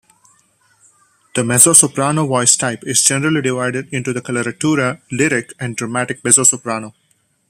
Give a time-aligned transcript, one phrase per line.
[1.35, 6.95] The mezzo-soprano voice type is generally divided into the coloratura, lyric, and dramatic mezzo-soprano.